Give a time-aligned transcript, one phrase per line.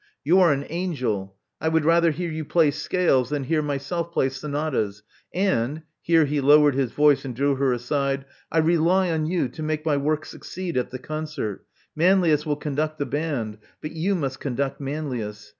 [0.23, 1.35] You are an angel.
[1.61, 5.03] I would rather hear you play scales than hear myself play sonatas.
[5.31, 9.61] And— here he lowered his voice and drew her aside— *'I rely on you to
[9.61, 11.67] make my work succeed at the concert.
[11.95, 15.49] Manlius will conduct the band; but you must conduct Manlius.